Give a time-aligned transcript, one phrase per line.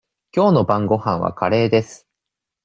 [0.31, 2.07] きょうの晩ごはんはカレーです。